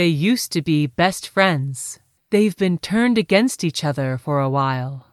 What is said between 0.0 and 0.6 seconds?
They used